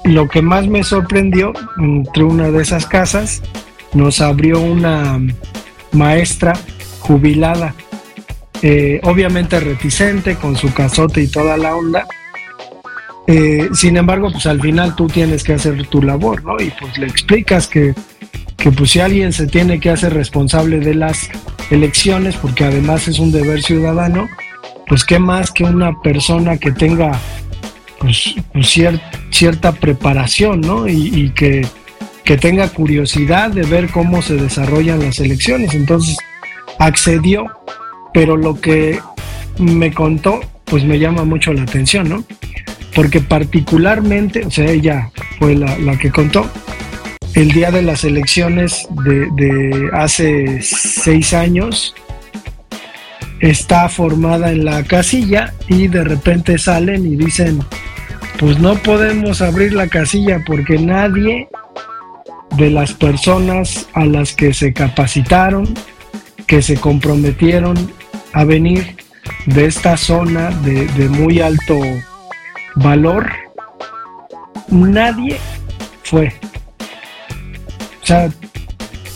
lo 0.05 0.29
que 0.29 0.41
más 0.41 0.69
me 0.69 0.85
sorprendió, 0.85 1.53
entre 1.79 2.23
una 2.23 2.53
de 2.53 2.63
esas 2.63 2.87
casas, 2.87 3.43
nos 3.93 4.21
abrió 4.21 4.61
una 4.61 5.19
maestra 5.93 6.55
jubilada, 7.01 7.75
eh, 8.63 9.01
obviamente 9.05 9.59
reticente 9.59 10.37
con 10.37 10.57
su 10.57 10.73
casote 10.73 11.23
y 11.23 11.29
toda 11.29 11.57
la 11.57 11.75
onda. 11.75 12.07
Eh, 13.27 13.69
sin 13.75 13.97
embargo, 13.97 14.31
pues 14.31 14.47
al 14.47 14.61
final 14.61 14.97
tú 14.97 15.07
tienes 15.07 15.45
que 15.45 15.55
hacer 15.55 15.87
tu 15.87 16.03
labor, 16.03 16.43
¿no? 16.45 16.61
Y 16.61 16.73
pues 16.79 16.99
le 16.99 17.07
explicas 17.07 17.67
que, 17.67 17.95
que 18.57 18.73
pues 18.73 18.91
si 18.91 19.01
alguien 19.01 19.33
se 19.33 19.47
tiene 19.47 19.79
que 19.79 19.91
hacer 19.91 20.15
responsable 20.15 20.81
de 20.81 20.95
las 20.95 21.31
elecciones, 21.71 22.37
porque 22.37 22.65
además 22.65 23.09
es 23.09 23.19
un 23.19 23.31
deber 23.31 23.63
ciudadano, 23.63 24.29
pues 24.89 25.05
qué 25.05 25.19
más 25.19 25.53
que 25.53 25.65
una 25.65 26.01
persona 26.01 26.57
que 26.57 26.73
tenga 26.73 27.13
pues, 28.01 28.35
pues 28.53 28.79
cierta 29.31 29.73
preparación, 29.73 30.61
¿no? 30.61 30.89
y 30.89 31.31
que 31.31 31.67
que 32.25 32.37
tenga 32.37 32.69
curiosidad 32.69 33.51
de 33.51 33.63
ver 33.63 33.89
cómo 33.89 34.23
se 34.23 34.37
desarrollan 34.37 35.01
las 35.01 35.19
elecciones. 35.21 35.75
Entonces 35.75 36.17
accedió, 36.79 37.47
pero 38.13 38.37
lo 38.37 38.61
que 38.61 39.01
me 39.59 39.93
contó, 39.93 40.41
pues 40.65 40.85
me 40.85 40.99
llama 40.99 41.25
mucho 41.25 41.53
la 41.53 41.63
atención, 41.63 42.09
¿no? 42.09 42.25
Porque 42.95 43.21
particularmente, 43.21 44.45
o 44.45 44.51
sea, 44.51 44.71
ella 44.71 45.11
fue 45.39 45.55
la, 45.55 45.77
que 45.99 46.11
contó, 46.11 46.51
el 47.35 47.53
día 47.53 47.71
de 47.71 47.83
las 47.83 48.05
elecciones 48.05 48.87
de, 49.05 49.91
hace 49.93 50.61
seis 50.63 51.33
años, 51.33 51.95
está 53.41 53.89
formada 53.89 54.51
en 54.53 54.65
la 54.65 54.83
casilla 54.85 55.55
y 55.69 55.89
de 55.89 56.05
repente 56.05 56.59
salen 56.59 57.07
y 57.07 57.17
dicen, 57.17 57.61
pues 58.39 58.59
no 58.59 58.75
podemos 58.75 59.41
abrir 59.41 59.73
la 59.73 59.87
casilla 59.87 60.43
porque 60.47 60.79
nadie 60.79 61.49
de 62.57 62.71
las 62.71 62.93
personas 62.93 63.87
a 63.95 64.05
las 64.05 64.35
que 64.35 64.53
se 64.53 64.73
capacitaron, 64.73 65.73
que 66.47 66.63
se 66.63 66.77
comprometieron 66.77 67.77
a 68.33 68.45
venir 68.45 68.97
de 69.47 69.67
esta 69.67 69.97
zona 69.97 70.51
de, 70.63 71.09
muy 71.09 71.41
alto 71.41 71.79
valor, 72.77 73.31
nadie 74.69 75.39
fue. 76.05 76.33
O 78.03 78.07
sea, 78.07 78.29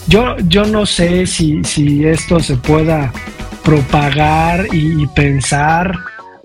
yo, 0.06 0.36
yo 0.46 0.64
no 0.66 0.86
sé 0.86 1.26
si, 1.26 1.62
si 1.64 2.04
esto 2.04 2.40
se 2.40 2.56
pueda 2.56 3.12
propagar 3.62 4.66
y, 4.72 5.06
pensar 5.08 5.92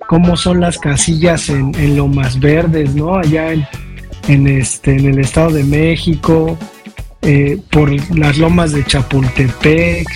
cómo 0.07 0.35
son 0.37 0.59
las 0.61 0.77
casillas 0.77 1.49
en, 1.49 1.75
en 1.75 1.95
lo 1.95 2.07
más 2.07 2.39
verdes, 2.39 2.95
¿no? 2.95 3.15
Allá 3.15 3.51
en, 3.51 3.67
en, 4.27 4.47
este, 4.47 4.95
en 4.95 5.05
el 5.05 5.19
Estado 5.19 5.51
de 5.51 5.63
México, 5.63 6.57
eh, 7.21 7.59
por 7.71 7.91
las 8.17 8.37
lomas 8.37 8.71
de 8.71 8.85
Chapultepec. 8.85 10.07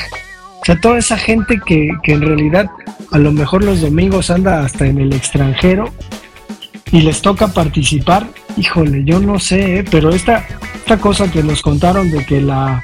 O 0.61 0.65
sea, 0.65 0.79
toda 0.79 0.97
esa 0.97 1.17
gente 1.17 1.59
que, 1.65 1.91
en 2.05 2.21
realidad 2.21 2.69
a 3.11 3.17
lo 3.17 3.31
mejor 3.31 3.63
los 3.63 3.81
domingos 3.81 4.29
anda 4.29 4.63
hasta 4.63 4.87
en 4.87 4.97
el 4.97 5.13
extranjero 5.13 5.93
y 6.91 7.01
les 7.01 7.21
toca 7.21 7.49
participar, 7.49 8.27
híjole, 8.55 9.03
yo 9.03 9.19
no 9.19 9.39
sé, 9.39 9.79
¿eh? 9.79 9.85
pero 9.89 10.09
esta, 10.11 10.45
esta 10.75 10.97
cosa 10.97 11.29
que 11.29 11.43
nos 11.43 11.61
contaron 11.61 12.09
de 12.09 12.25
que 12.25 12.39
la, 12.39 12.83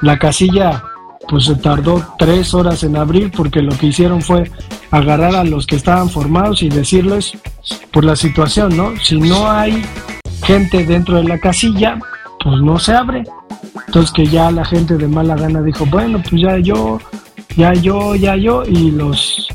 la 0.00 0.18
casilla 0.18 0.84
pues 1.28 1.44
se 1.44 1.56
tardó 1.56 2.14
tres 2.18 2.54
horas 2.54 2.82
en 2.84 2.96
abrir 2.96 3.30
porque 3.30 3.60
lo 3.60 3.76
que 3.76 3.86
hicieron 3.86 4.22
fue 4.22 4.50
agarrar 4.90 5.36
a 5.36 5.44
los 5.44 5.66
que 5.66 5.76
estaban 5.76 6.08
formados 6.08 6.62
y 6.62 6.68
decirles 6.68 7.32
por 7.90 8.04
la 8.04 8.16
situación, 8.16 8.76
¿no? 8.76 8.94
Si 9.02 9.18
no 9.18 9.50
hay 9.50 9.82
gente 10.44 10.84
dentro 10.84 11.16
de 11.16 11.24
la 11.24 11.38
casilla, 11.38 11.98
pues 12.48 12.62
no 12.62 12.78
se 12.78 12.94
abre. 12.94 13.24
Entonces 13.86 14.10
que 14.12 14.26
ya 14.26 14.50
la 14.50 14.64
gente 14.64 14.96
de 14.96 15.06
mala 15.06 15.36
gana 15.36 15.60
dijo, 15.62 15.84
bueno, 15.86 16.22
pues 16.22 16.40
ya 16.40 16.58
yo, 16.58 16.98
ya 17.56 17.74
yo, 17.74 18.14
ya 18.14 18.36
yo, 18.36 18.64
y 18.64 18.90
los, 18.90 19.48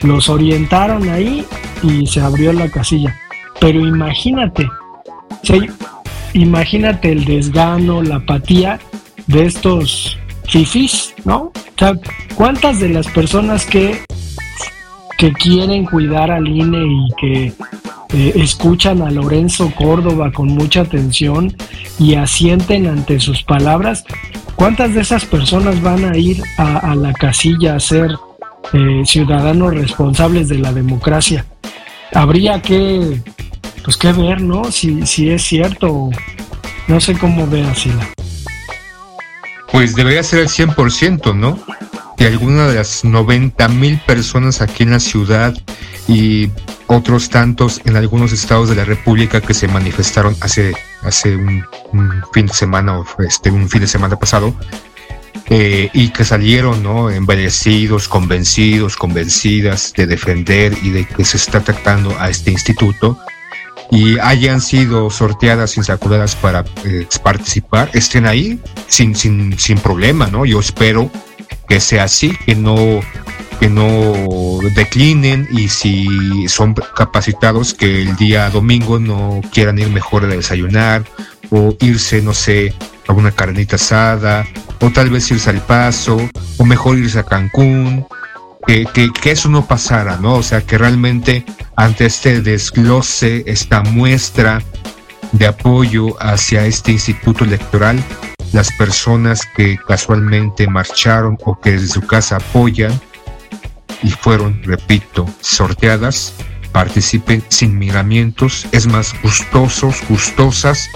los 0.00 0.28
orientaron 0.28 1.08
ahí 1.08 1.44
y 1.82 2.06
se 2.06 2.20
abrió 2.20 2.52
la 2.52 2.68
casilla. 2.70 3.14
Pero 3.60 3.80
imagínate, 3.80 4.68
imagínate 6.32 7.12
el 7.12 7.24
desgano, 7.24 8.02
la 8.02 8.16
apatía 8.16 8.78
de 9.26 9.46
estos 9.46 10.18
fifis, 10.48 11.14
¿no? 11.24 11.36
O 11.44 11.78
sea, 11.78 11.94
¿cuántas 12.34 12.80
de 12.80 12.88
las 12.88 13.06
personas 13.08 13.66
que, 13.66 14.00
que 15.18 15.32
quieren 15.32 15.84
cuidar 15.84 16.30
al 16.30 16.48
INE 16.48 16.86
y 16.86 17.08
que 17.20 17.52
eh, 18.14 18.32
escuchan 18.36 19.02
a 19.02 19.10
Lorenzo 19.10 19.72
Córdoba 19.74 20.30
con 20.30 20.46
mucha 20.46 20.82
atención 20.82 21.56
y 21.98 22.14
asienten 22.14 22.86
ante 22.86 23.18
sus 23.18 23.42
palabras, 23.42 24.04
¿cuántas 24.54 24.94
de 24.94 25.00
esas 25.00 25.24
personas 25.24 25.82
van 25.82 26.04
a 26.04 26.16
ir 26.16 26.40
a, 26.56 26.94
la 26.94 27.12
casilla 27.12 27.74
a 27.74 27.80
ser 27.80 28.12
eh, 28.72 29.02
ciudadanos 29.04 29.74
responsables 29.74 30.48
de 30.48 30.58
la 30.58 30.72
democracia? 30.72 31.44
Habría 32.12 32.62
que, 32.62 33.20
pues, 33.82 33.96
que 33.96 34.12
ver, 34.12 34.40
¿no? 34.40 34.70
Si, 34.70 35.04
si 35.06 35.30
es 35.30 35.42
cierto, 35.42 36.10
no 36.86 37.00
sé 37.00 37.14
cómo 37.18 37.48
ve 37.48 37.64
Sila. 37.74 38.08
Pues 39.72 39.96
debería 39.96 40.22
ser 40.22 40.38
el 40.38 40.48
100%, 40.48 41.34
¿no? 41.34 41.58
De 42.16 42.26
alguna 42.26 42.68
de 42.68 42.76
las 42.76 43.04
90 43.04 43.68
mil 43.68 43.98
personas 44.06 44.60
aquí 44.60 44.84
en 44.84 44.90
la 44.90 45.00
ciudad 45.00 45.54
y 46.06 46.50
otros 46.86 47.30
tantos 47.30 47.80
en 47.84 47.96
algunos 47.96 48.32
estados 48.32 48.68
de 48.68 48.76
la 48.76 48.84
República 48.84 49.40
que 49.40 49.54
se 49.54 49.68
manifestaron 49.68 50.36
hace, 50.40 50.74
hace 51.02 51.36
un, 51.36 51.64
fin 52.32 52.46
de 52.46 52.52
semana 52.52 52.98
o 52.98 53.06
este, 53.26 53.50
un 53.50 53.68
fin 53.68 53.80
de 53.80 53.86
semana 53.86 54.16
pasado 54.16 54.54
eh, 55.50 55.90
y 55.92 56.08
que 56.08 56.24
salieron 56.24 56.82
¿no? 56.82 57.10
embellecidos, 57.10 58.08
convencidos, 58.08 58.96
convencidas 58.96 59.92
de 59.96 60.06
defender 60.06 60.76
y 60.82 60.90
de 60.90 61.06
que 61.06 61.24
se 61.24 61.36
está 61.36 61.60
tratando 61.60 62.16
a 62.18 62.30
este 62.30 62.50
instituto 62.50 63.18
y 63.90 64.18
hayan 64.18 64.60
sido 64.60 65.10
sorteadas 65.10 65.76
y 65.76 65.82
sacudadas 65.82 66.34
para 66.36 66.64
eh, 66.84 67.06
participar, 67.22 67.90
estén 67.92 68.26
ahí 68.26 68.58
sin, 68.88 69.14
sin, 69.14 69.58
sin 69.58 69.78
problema, 69.78 70.26
¿no? 70.28 70.44
Yo 70.46 70.60
espero 70.60 71.10
que 71.68 71.80
sea 71.80 72.04
así, 72.04 72.36
que 72.46 72.54
no 72.54 73.00
que 73.60 73.68
no 73.70 74.58
declinen 74.74 75.48
y 75.52 75.68
si 75.68 76.48
son 76.48 76.74
capacitados 76.74 77.72
que 77.72 78.02
el 78.02 78.16
día 78.16 78.50
domingo 78.50 78.98
no 78.98 79.40
quieran 79.52 79.78
ir 79.78 79.88
mejor 79.90 80.24
a 80.24 80.28
desayunar 80.28 81.04
o 81.50 81.76
irse, 81.80 82.20
no 82.20 82.34
sé, 82.34 82.74
a 83.06 83.12
una 83.12 83.30
carnita 83.30 83.76
asada 83.76 84.44
o 84.80 84.90
tal 84.90 85.10
vez 85.10 85.30
irse 85.30 85.50
al 85.50 85.60
paso 85.60 86.18
o 86.58 86.64
mejor 86.64 86.98
irse 86.98 87.20
a 87.20 87.22
Cancún 87.22 88.06
que, 88.66 88.86
que, 88.94 89.30
eso 89.30 89.48
no 89.48 89.66
pasara, 89.66 90.16
¿no? 90.16 90.36
O 90.36 90.42
sea, 90.42 90.62
que 90.62 90.78
realmente 90.78 91.44
ante 91.76 92.06
este 92.06 92.40
desglose, 92.40 93.44
esta 93.46 93.82
muestra 93.82 94.62
de 95.32 95.46
apoyo 95.46 96.16
hacia 96.22 96.64
este 96.66 96.92
instituto 96.92 97.44
electoral, 97.44 98.02
las 98.54 98.70
personas 98.72 99.40
que 99.56 99.76
casualmente 99.76 100.68
marcharon 100.68 101.36
o 101.44 101.60
que 101.60 101.72
desde 101.72 101.88
su 101.88 102.02
casa 102.02 102.36
apoyan 102.36 102.92
y 104.00 104.10
fueron, 104.10 104.62
repito, 104.62 105.26
sorteadas, 105.40 106.32
participen 106.70 107.42
sin 107.48 107.76
miramientos, 107.76 108.66
es 108.70 108.86
más, 108.86 109.12
gustosos, 109.22 109.96
gustosas 110.08 110.88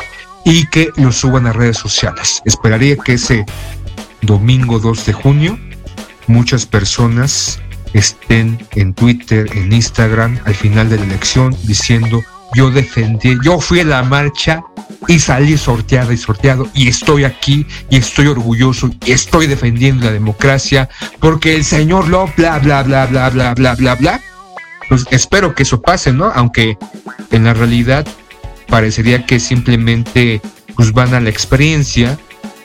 y 0.44 0.66
que 0.66 0.90
lo 0.96 1.10
suban 1.10 1.48
a 1.48 1.52
redes 1.52 1.78
sociales. 1.78 2.40
Esperaría 2.44 2.96
que 2.96 3.14
ese 3.14 3.44
domingo 4.22 4.78
2 4.78 5.06
de 5.06 5.12
junio 5.12 5.58
muchas 6.28 6.64
personas 6.64 7.58
estén 7.92 8.64
en 8.76 8.94
Twitter, 8.94 9.48
en 9.56 9.72
Instagram, 9.72 10.38
al 10.44 10.54
final 10.54 10.88
de 10.90 10.98
la 10.98 11.04
elección 11.06 11.56
diciendo 11.64 12.22
yo 12.58 12.72
defendí, 12.72 13.38
yo 13.44 13.60
fui 13.60 13.78
a 13.78 13.84
la 13.84 14.02
marcha 14.02 14.64
y 15.06 15.20
salí 15.20 15.56
sorteada 15.56 16.12
y 16.12 16.16
sorteado 16.16 16.66
y 16.74 16.88
estoy 16.88 17.22
aquí 17.22 17.64
y 17.88 17.98
estoy 17.98 18.26
orgulloso 18.26 18.90
y 19.06 19.12
estoy 19.12 19.46
defendiendo 19.46 20.06
la 20.06 20.10
democracia 20.10 20.88
porque 21.20 21.54
el 21.54 21.64
señor 21.64 22.08
lo 22.08 22.26
bla 22.36 22.58
bla 22.58 22.82
bla 22.82 23.06
bla 23.06 23.30
bla 23.30 23.54
bla 23.54 23.74
bla 23.76 23.94
bla. 23.94 24.20
Pues 24.88 25.06
espero 25.12 25.54
que 25.54 25.62
eso 25.62 25.80
pase, 25.80 26.12
¿no? 26.12 26.32
Aunque 26.34 26.76
en 27.30 27.44
la 27.44 27.54
realidad 27.54 28.04
parecería 28.66 29.24
que 29.24 29.38
simplemente 29.38 30.42
pues 30.74 30.92
van 30.92 31.14
a 31.14 31.20
la 31.20 31.30
experiencia 31.30 32.18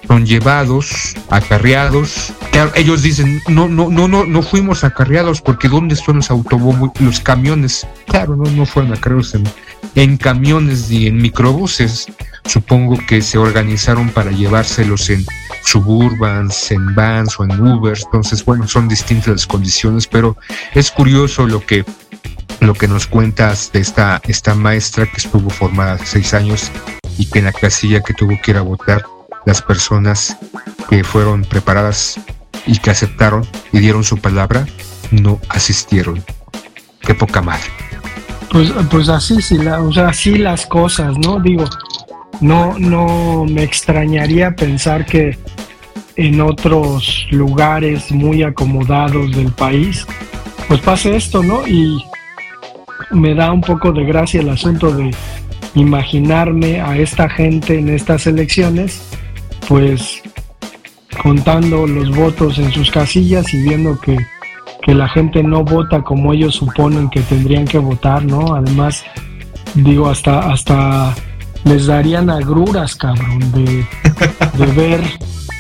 son 0.07 0.25
llevados, 0.25 1.15
acarreados. 1.29 2.33
ellos 2.75 3.01
dicen, 3.03 3.41
no, 3.47 3.67
no, 3.67 3.89
no, 3.89 4.07
no, 4.07 4.25
no 4.25 4.41
fuimos 4.41 4.83
acarreados 4.83 5.41
porque 5.41 5.69
¿dónde 5.69 5.95
están 5.95 6.17
los 6.17 6.29
autobuses, 6.29 6.99
los 6.99 7.19
camiones? 7.19 7.87
Claro, 8.07 8.35
no, 8.35 8.49
no 8.51 8.65
fueron 8.65 8.93
acarreados 8.93 9.35
en, 9.35 9.43
en 9.95 10.17
camiones 10.17 10.89
ni 10.89 11.07
en 11.07 11.17
microbuses. 11.17 12.07
Supongo 12.45 12.97
que 13.07 13.21
se 13.21 13.37
organizaron 13.37 14.09
para 14.09 14.31
llevárselos 14.31 15.09
en 15.09 15.25
suburbans, 15.63 16.71
en 16.71 16.93
vans 16.93 17.39
o 17.39 17.43
en 17.43 17.59
Ubers. 17.59 18.03
Entonces, 18.05 18.43
bueno, 18.43 18.67
son 18.67 18.87
distintas 18.87 19.27
las 19.27 19.47
condiciones, 19.47 20.07
pero 20.07 20.37
es 20.73 20.91
curioso 20.91 21.47
lo 21.47 21.65
que 21.65 21.85
lo 22.59 22.73
que 22.73 22.87
nos 22.87 23.07
cuentas 23.07 23.71
de 23.73 23.81
esta, 23.81 24.21
esta 24.25 24.55
maestra 24.55 25.05
que 25.05 25.17
estuvo 25.17 25.49
formada 25.49 25.93
hace 25.93 26.05
seis 26.05 26.33
años 26.33 26.71
y 27.17 27.25
que 27.25 27.39
en 27.39 27.45
la 27.45 27.51
casilla 27.51 28.01
que 28.01 28.13
tuvo 28.13 28.39
que 28.41 28.51
ir 28.51 28.57
a 28.57 28.61
votar 28.61 29.05
las 29.45 29.61
personas 29.61 30.37
que 30.89 31.03
fueron 31.03 31.43
preparadas 31.43 32.19
y 32.65 32.77
que 32.77 32.91
aceptaron 32.91 33.45
y 33.73 33.79
dieron 33.79 34.05
su 34.05 34.17
palabra 34.17 34.65
no 35.11 35.39
asistieron. 35.49 36.23
Qué 37.01 37.13
poca 37.13 37.41
madre. 37.41 37.82
Pues, 38.53 38.71
pues 38.89 39.09
así, 39.09 39.41
sí, 39.41 39.57
la, 39.57 39.81
o 39.81 39.91
sea, 39.91 40.09
así 40.09 40.37
las 40.37 40.65
cosas, 40.65 41.17
¿no? 41.17 41.39
Digo, 41.39 41.65
no, 42.39 42.77
no 42.79 43.43
me 43.43 43.63
extrañaría 43.63 44.55
pensar 44.55 45.05
que 45.05 45.37
en 46.15 46.39
otros 46.39 47.27
lugares 47.31 48.11
muy 48.11 48.43
acomodados 48.43 49.35
del 49.35 49.51
país, 49.51 50.05
pues 50.69 50.79
pase 50.79 51.15
esto, 51.15 51.43
¿no? 51.43 51.67
Y 51.67 52.01
me 53.11 53.33
da 53.33 53.51
un 53.51 53.61
poco 53.61 53.91
de 53.91 54.05
gracia 54.05 54.39
el 54.39 54.49
asunto 54.49 54.91
de 54.91 55.09
imaginarme 55.75 56.79
a 56.79 56.97
esta 56.97 57.27
gente 57.27 57.79
en 57.79 57.89
estas 57.89 58.27
elecciones 58.27 59.01
pues 59.67 60.21
contando 61.21 61.87
los 61.87 62.15
votos 62.15 62.57
en 62.59 62.71
sus 62.71 62.91
casillas 62.91 63.53
y 63.53 63.61
viendo 63.61 63.99
que, 63.99 64.17
la 64.87 65.07
gente 65.07 65.43
no 65.43 65.63
vota 65.63 66.01
como 66.01 66.33
ellos 66.33 66.55
suponen 66.55 67.09
que 67.09 67.21
tendrían 67.21 67.65
que 67.65 67.77
votar, 67.77 68.25
¿no? 68.25 68.55
Además, 68.55 69.05
digo, 69.75 70.09
hasta, 70.09 70.51
hasta 70.51 71.13
les 71.63 71.85
darían 71.85 72.29
agruras, 72.29 72.95
cabrón, 72.95 73.39
de, 73.53 73.85
de 74.57 74.65
ver 74.73 75.01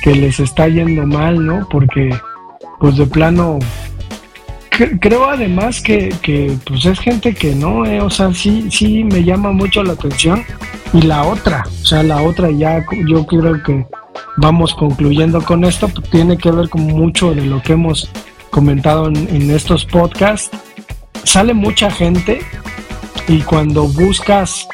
que 0.01 0.15
les 0.15 0.39
está 0.39 0.67
yendo 0.67 1.05
mal, 1.05 1.45
¿no? 1.45 1.67
Porque, 1.69 2.13
pues 2.79 2.97
de 2.97 3.05
plano, 3.05 3.59
creo 4.99 5.29
además 5.29 5.81
que, 5.81 6.13
que, 6.21 6.57
pues 6.65 6.85
es 6.85 6.99
gente 6.99 7.33
que 7.33 7.55
no, 7.55 7.85
eh, 7.85 8.01
o 8.01 8.09
sea, 8.09 8.33
sí, 8.33 8.67
sí 8.69 9.03
me 9.03 9.23
llama 9.23 9.51
mucho 9.51 9.83
la 9.83 9.93
atención. 9.93 10.43
Y 10.91 11.01
la 11.01 11.23
otra, 11.23 11.63
o 11.65 11.85
sea, 11.85 12.03
la 12.03 12.21
otra 12.21 12.51
ya, 12.51 12.85
yo 13.07 13.25
creo 13.25 13.63
que 13.63 13.85
vamos 14.37 14.75
concluyendo 14.75 15.41
con 15.41 15.63
esto, 15.63 15.89
tiene 16.11 16.37
que 16.37 16.51
ver 16.51 16.69
con 16.69 16.81
mucho 16.83 17.33
de 17.33 17.45
lo 17.45 17.61
que 17.61 17.73
hemos 17.73 18.09
comentado 18.53 19.07
en, 19.07 19.49
estos 19.49 19.83
podcasts. 19.83 20.55
Sale 21.23 21.55
mucha 21.55 21.89
gente 21.89 22.39
y 23.27 23.39
cuando 23.41 23.87
buscas 23.87 24.67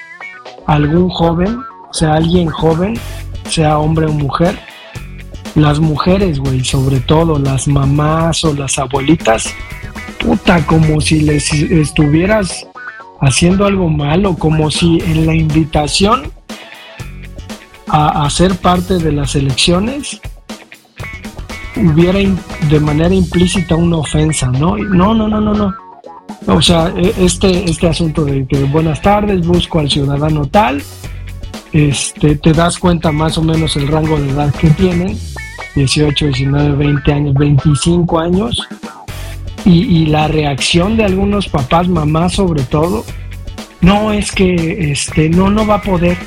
algún 0.68 1.10
joven, 1.10 1.62
sea 1.94 2.16
alguien 2.16 2.50
joven, 2.50 3.00
sea 3.50 3.80
hombre 3.80 4.08
o 4.08 4.12
mujer, 4.12 4.60
las 5.56 5.80
mujeres, 5.80 6.40
güey, 6.40 6.64
sobre 6.66 7.00
todo 7.00 7.40
las 7.40 7.70
mamás 7.70 8.44
o 8.44 8.54
las 8.54 8.78
abuelitas, 8.78 9.54
puta, 10.20 10.66
como 10.66 11.00
si 11.00 11.22
les 11.22 11.52
estuvieras 11.54 12.68
haciendo 13.22 13.66
algo 13.66 13.88
malo, 13.88 14.36
como 14.36 14.70
si 14.70 15.00
en 15.06 15.26
la 15.26 15.34
invitación 15.34 16.34
a, 17.88 18.30
ser 18.30 18.56
parte 18.56 18.98
de 19.00 19.12
las 19.14 19.36
elecciones 19.36 20.20
hubiera 21.80 22.20
de 22.70 22.80
manera 22.80 23.14
implícita 23.14 23.76
una 23.76 23.98
ofensa, 23.98 24.48
¿no? 24.48 24.78
No, 24.78 25.14
no, 25.14 25.28
no, 25.28 25.42
no, 25.42 25.54
no. 25.54 25.74
O 26.48 26.62
sea, 26.62 26.92
e, 26.96 27.14
este, 27.20 27.70
este 27.70 27.88
asunto 27.88 28.26
de 28.26 28.46
que 28.48 28.64
buenas 28.66 29.02
tardes, 29.02 29.46
busco 29.46 29.80
al 29.80 29.90
ciudadano 29.90 30.46
tal, 30.48 30.82
este, 31.74 32.36
te 32.36 32.54
das 32.54 32.80
cuenta 32.80 33.12
más 33.12 33.38
o 33.38 33.44
menos 33.44 33.76
el 33.76 33.88
rango 33.88 34.20
de 34.20 34.30
edad 34.30 34.54
que 34.56 34.70
tienen, 34.72 35.18
18, 35.76 36.26
19, 36.26 36.76
20 36.76 37.14
años, 37.14 37.34
25 37.36 38.20
años, 38.20 38.68
y, 39.66 39.82
y 39.82 40.06
la 40.08 40.28
reacción 40.28 40.98
de 40.98 41.06
algunos 41.06 41.48
papás, 41.48 41.88
mamás 41.88 42.34
sobre 42.34 42.64
todo, 42.64 43.04
no 43.82 44.12
es 44.12 44.32
que 44.32 44.92
este, 44.92 45.30
no, 45.30 45.50
no 45.50 45.66
va 45.66 45.76
a 45.76 45.82
poder, 45.82 46.18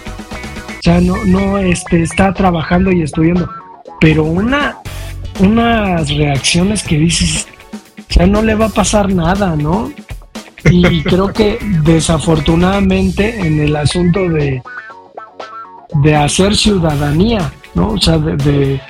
o 0.79 0.83
sea, 0.83 1.01
no, 1.01 1.17
no 1.27 1.59
este, 1.59 2.03
está 2.03 2.33
trabajando 2.33 2.93
y 2.93 3.03
estudiando, 3.03 3.49
pero 4.01 4.25
una, 4.25 4.79
unas 5.41 6.09
reacciones 6.15 6.83
que 6.83 6.99
dices, 6.99 7.47
sea, 8.13 8.27
no 8.27 8.43
le 8.43 8.55
va 8.55 8.67
a 8.67 8.71
pasar 8.71 9.13
nada, 9.13 9.57
¿no? 9.57 9.91
Y 10.71 11.03
creo 11.03 11.33
que 11.33 11.59
desafortunadamente 11.83 13.41
en 13.41 13.61
el 13.61 13.75
asunto 13.75 14.29
de, 14.29 14.63
de 16.03 16.17
hacer 16.17 16.57
ciudadanía, 16.57 17.53
¿no? 17.75 17.91
O 17.91 18.01
sea, 18.01 18.19
de, 18.19 18.81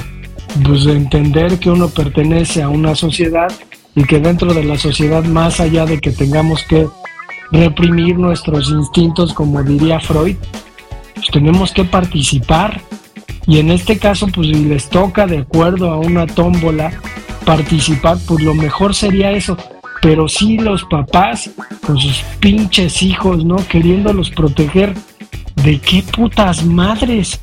pues 0.65 0.85
de 0.85 0.93
entender 0.93 1.59
que 1.59 1.71
uno 1.71 1.89
pertenece 1.89 2.63
a 2.63 2.69
una 2.69 2.95
sociedad 2.95 3.51
y 3.95 4.05
que 4.05 4.19
dentro 4.21 4.53
de 4.53 4.65
la 4.65 4.77
sociedad, 4.77 5.25
más 5.25 5.61
allá 5.61 5.87
de 5.87 5.99
que 5.99 6.11
tengamos 6.11 6.63
que 6.65 6.87
reprimir 7.53 8.19
nuestros 8.19 8.71
instintos, 8.71 9.33
como 9.33 9.63
diría 9.63 10.01
Freud, 10.01 10.37
pues 11.15 11.27
tenemos 11.33 11.73
que 11.73 11.85
participar. 11.85 12.81
Y 13.47 13.59
en 13.59 13.71
este 13.71 13.99
caso, 13.99 14.29
pues 14.29 14.49
si 14.49 14.65
les 14.65 14.89
toca 14.89 15.27
de 15.27 15.39
acuerdo 15.39 15.91
a 15.91 15.99
una 15.99 16.27
tómbola 16.27 16.93
participar, 17.45 18.19
pues 18.27 18.43
lo 18.43 18.55
mejor 18.55 18.95
sería 18.95 19.33
eso. 19.33 19.57
Pero 20.01 20.29
sí 20.29 20.59
los 20.59 20.85
papás 20.85 21.51
con 21.85 21.99
sus 21.99 22.23
pinches 22.41 23.03
hijos, 23.03 23.45
¿no? 23.45 23.57
Queriéndolos 23.69 24.31
proteger. 24.31 24.95
¿De 25.57 25.79
qué 25.79 26.03
putas 26.03 26.65
madres? 26.65 27.41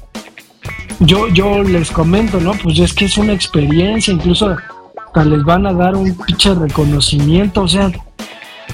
Yo, 1.00 1.30
yo 1.30 1.64
les 1.64 1.92
comento, 1.92 2.40
¿no? 2.42 2.52
Pues 2.54 2.80
es 2.80 2.94
que 2.94 3.06
es 3.06 3.18
una 3.18 3.34
experiencia, 3.34 4.14
incluso 4.14 4.58
hasta 5.06 5.24
les 5.24 5.44
van 5.44 5.66
a 5.66 5.74
dar 5.74 5.96
un 5.96 6.16
pinche 6.18 6.54
reconocimiento, 6.54 7.62
o 7.62 7.68
sea, 7.68 7.92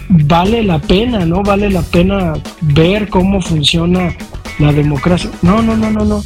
vale 0.09 0.63
la 0.63 0.79
pena, 0.79 1.25
¿no? 1.25 1.43
Vale 1.43 1.69
la 1.69 1.81
pena 1.81 2.33
ver 2.61 3.09
cómo 3.09 3.41
funciona 3.41 4.15
la 4.59 4.73
democracia. 4.73 5.29
No, 5.41 5.61
no, 5.61 5.75
no, 5.77 5.91
no, 5.91 6.03
no. 6.03 6.23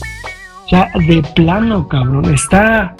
Ya 0.71 0.91
de 1.07 1.23
plano, 1.35 1.87
cabrón. 1.87 2.33
Está 2.33 2.95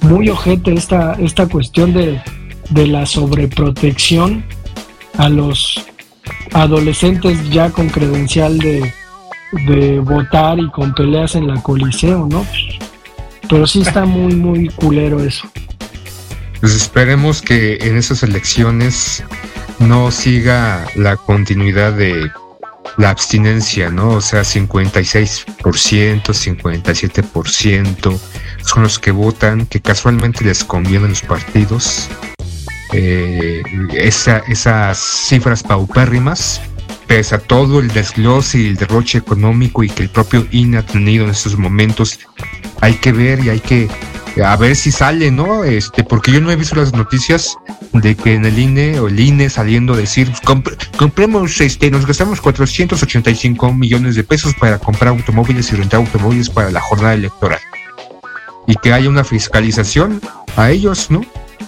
muy 0.00 0.28
ojete 0.28 0.74
esta, 0.74 1.14
esta 1.14 1.46
cuestión 1.46 1.92
de, 1.92 2.20
de 2.70 2.86
la 2.86 3.06
sobreprotección 3.06 4.44
a 5.18 5.28
los 5.28 5.84
adolescentes 6.52 7.50
ya 7.50 7.70
con 7.70 7.88
credencial 7.88 8.58
de, 8.58 8.92
de 9.66 9.98
votar 10.00 10.58
y 10.58 10.68
con 10.70 10.94
peleas 10.94 11.34
en 11.34 11.48
la 11.48 11.62
coliseo, 11.62 12.26
¿no? 12.28 12.46
Pero 13.48 13.66
sí 13.66 13.82
está 13.82 14.04
muy, 14.04 14.34
muy 14.34 14.68
culero 14.68 15.20
eso. 15.22 15.48
Pues 16.60 16.74
esperemos 16.74 17.42
que 17.42 17.76
en 17.82 17.96
esas 17.96 18.22
elecciones 18.22 19.24
no 19.78 20.10
siga 20.10 20.86
la 20.94 21.16
continuidad 21.16 21.92
de 21.92 22.30
la 22.96 23.10
abstinencia, 23.10 23.90
¿no? 23.90 24.10
O 24.10 24.20
sea, 24.20 24.42
56%, 24.42 25.44
57% 26.22 28.20
son 28.64 28.82
los 28.82 28.98
que 28.98 29.10
votan, 29.10 29.66
que 29.66 29.80
casualmente 29.80 30.44
les 30.44 30.64
convienen 30.64 31.10
los 31.10 31.22
partidos. 31.22 32.08
eh, 32.92 33.62
esas 33.94 34.98
cifras 34.98 35.62
paupérrimas, 35.62 36.60
pese 37.06 37.34
a 37.34 37.38
todo 37.38 37.80
el 37.80 37.88
desglose 37.88 38.58
y 38.58 38.66
el 38.68 38.76
derroche 38.76 39.18
económico 39.18 39.82
y 39.82 39.88
que 39.88 40.02
el 40.02 40.10
propio 40.10 40.46
INE 40.50 40.78
ha 40.78 40.86
tenido 40.86 41.24
en 41.24 41.30
estos 41.30 41.56
momentos, 41.56 42.18
hay 42.80 42.94
que 42.94 43.12
ver 43.12 43.44
y 43.44 43.48
hay 43.50 43.60
que 43.60 43.88
a 44.40 44.56
ver 44.56 44.76
si 44.76 44.90
sale, 44.90 45.30
¿no? 45.30 45.64
Este, 45.64 46.04
porque 46.04 46.32
yo 46.32 46.40
no 46.40 46.50
he 46.50 46.56
visto 46.56 46.76
las 46.76 46.92
noticias 46.92 47.56
de 47.92 48.14
que 48.14 48.34
en 48.34 48.46
el 48.46 48.58
INE 48.58 48.98
o 49.00 49.08
el 49.08 49.20
INE 49.20 49.50
saliendo 49.50 49.94
decir, 49.94 50.32
compremos, 50.96 51.60
este, 51.60 51.90
nos 51.90 52.06
gastamos 52.06 52.40
485 52.40 53.72
millones 53.74 54.14
de 54.14 54.24
pesos 54.24 54.54
para 54.54 54.78
comprar 54.78 55.08
automóviles 55.08 55.72
y 55.72 55.76
rentar 55.76 56.00
automóviles 56.00 56.48
para 56.48 56.70
la 56.70 56.80
jornada 56.80 57.14
electoral. 57.14 57.60
Y 58.66 58.76
que 58.76 58.92
haya 58.92 59.08
una 59.08 59.24
fiscalización 59.24 60.20
a 60.56 60.70
ellos, 60.70 61.10
¿no? 61.10 61.22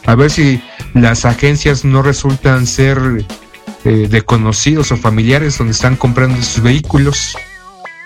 A 0.06 0.14
ver 0.14 0.30
si 0.30 0.62
las 0.94 1.24
agencias 1.24 1.84
no 1.84 2.02
resultan 2.02 2.66
ser 2.66 3.26
eh, 3.84 4.08
de 4.08 4.22
conocidos 4.22 4.92
o 4.92 4.96
familiares 4.96 5.58
donde 5.58 5.72
están 5.72 5.96
comprando 5.96 6.40
sus 6.42 6.62
vehículos. 6.62 7.36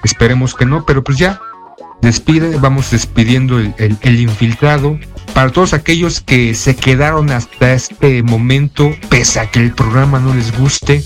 Esperemos 0.02 0.54
que 0.54 0.64
no, 0.64 0.84
pero 0.86 1.04
pues 1.04 1.18
ya, 1.18 1.40
despide, 2.02 2.56
vamos 2.58 2.90
despidiendo 2.90 3.58
el, 3.58 4.20
infiltrado. 4.20 4.98
Para 5.34 5.50
todos 5.50 5.74
aquellos 5.74 6.20
que 6.20 6.54
se 6.54 6.74
quedaron 6.74 7.30
hasta 7.30 7.72
este 7.72 8.22
momento, 8.22 8.90
pese 9.08 9.40
a 9.40 9.50
que 9.50 9.60
el 9.60 9.72
programa 9.72 10.18
no 10.18 10.34
les 10.34 10.56
guste, 10.56 11.02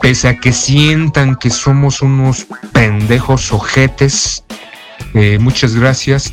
pese 0.00 0.28
a 0.28 0.36
que 0.38 0.52
sientan 0.52 1.36
que 1.36 1.50
somos 1.50 2.02
unos 2.02 2.46
pendejos 2.72 3.52
ojetes, 3.52 4.44
eh, 5.14 5.38
muchas 5.40 5.74
gracias. 5.74 6.32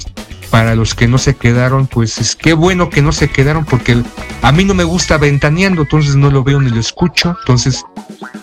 Para 0.49 0.75
los 0.75 0.93
que 0.93 1.07
no 1.07 1.17
se 1.17 1.35
quedaron, 1.35 1.87
pues 1.87 2.19
es 2.19 2.35
que 2.35 2.53
bueno 2.53 2.91
que 2.91 3.01
no 3.01 3.11
se 3.11 3.27
quedaron 3.27 3.65
porque 3.65 4.03
a 4.43 4.51
mí 4.51 4.63
no 4.65 4.75
me 4.75 4.83
gusta 4.83 5.17
ventaneando, 5.17 5.81
entonces 5.81 6.15
no 6.15 6.29
lo 6.29 6.43
veo 6.43 6.61
ni 6.61 6.69
lo 6.69 6.79
escucho. 6.79 7.35
Entonces, 7.39 7.83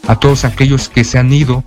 a 0.09 0.16
todos 0.16 0.44
aquellos 0.44 0.88
que 0.88 1.05
se 1.05 1.18
han 1.18 1.33
ido, 1.33 1.62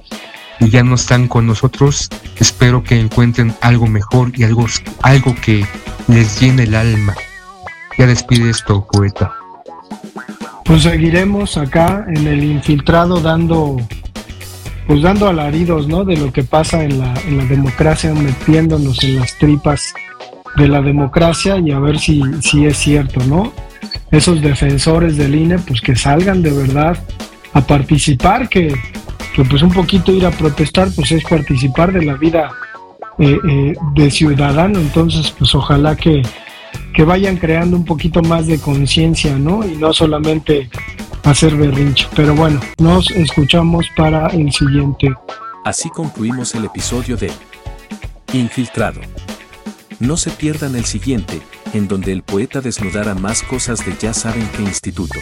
y 0.60 0.70
ya 0.70 0.84
no 0.84 0.96
están 0.96 1.28
con 1.28 1.48
nosotros, 1.48 2.10
espero 2.38 2.84
que 2.84 3.00
encuentren 3.00 3.54
algo 3.62 3.88
mejor 3.88 4.32
y 4.36 4.44
algo, 4.44 4.66
algo 5.02 5.36
que 5.42 5.66
les 6.08 6.40
llene 6.40 6.64
el 6.64 6.76
alma. 6.76 7.16
Ya 7.98 8.08
despide 8.08 8.50
esto, 8.50 8.86
poeta. 8.92 9.34
Pues 10.66 10.84
seguiremos 10.84 11.58
acá 11.58 12.06
en 12.08 12.28
el 12.28 12.44
infiltrado 12.44 13.20
dando 13.20 13.78
pues 14.88 15.02
dando 15.02 15.28
alaridos, 15.28 15.88
¿no? 15.88 16.04
De 16.04 16.18
lo 16.18 16.32
que 16.32 16.44
pasa 16.44 16.84
en 16.84 17.00
la, 17.00 17.14
democracia, 17.48 18.14
metiéndonos 18.14 19.04
en 19.04 19.18
las 19.18 19.38
tripas 19.38 19.94
de 20.56 20.68
la 20.68 20.82
democracia 20.82 21.58
y 21.58 21.72
a 21.72 21.80
ver 21.80 22.00
si, 22.00 22.22
si 22.42 22.66
es 22.66 22.78
cierto, 22.78 23.24
¿no? 23.26 23.54
Esos 24.12 24.42
defensores 24.42 25.18
del 25.18 25.36
INE, 25.36 25.60
pues 25.60 25.82
que 25.82 25.96
salgan 25.96 26.42
de 26.42 26.52
verdad 26.52 26.98
a 27.54 27.62
participar, 27.62 28.50
que, 28.50 28.76
que 29.34 29.44
pues 29.44 29.62
un 29.62 29.72
poquito 29.72 30.12
ir 30.12 30.26
a 30.26 30.32
protestar 30.32 30.90
pues 30.96 31.12
es 31.12 31.24
participar 31.24 31.92
de 31.92 32.06
la 32.06 32.16
vida 32.16 32.52
eh, 33.20 33.38
eh, 33.48 33.74
de 33.94 34.12
ciudadano, 34.12 34.80
entonces 34.80 35.32
pues 35.38 35.54
ojalá 35.56 35.96
que, 35.96 36.22
que 36.94 37.04
vayan 37.04 37.38
creando 37.38 37.78
un 37.78 37.86
poquito 37.86 38.22
más 38.22 38.48
de 38.48 38.60
conciencia, 38.60 39.38
¿no? 39.38 39.66
Y 39.66 39.76
no 39.76 39.94
solamente 39.94 40.70
hacer 41.24 41.56
berrinche. 41.56 42.08
Pero 42.16 42.36
bueno, 42.36 42.60
nos 42.80 43.10
escuchamos 43.12 43.86
para 43.96 44.28
el 44.28 44.52
siguiente. 44.52 45.14
Así 45.64 45.90
concluimos 45.90 46.54
el 46.56 46.66
episodio 46.66 47.18
de 47.18 47.32
Infiltrado. 48.34 49.02
No 50.00 50.18
se 50.18 50.32
pierdan 50.32 50.76
el 50.76 50.86
siguiente, 50.86 51.42
en 51.74 51.88
donde 51.88 52.12
el 52.12 52.24
poeta 52.24 52.62
desnudará 52.62 53.16
más 53.16 53.44
cosas 53.44 53.86
de 53.86 53.96
ya 54.00 54.14
saben 54.14 54.50
qué 54.58 54.64
instituto. 54.64 55.20